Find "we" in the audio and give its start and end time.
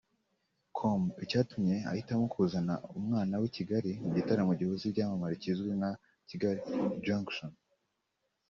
3.41-3.45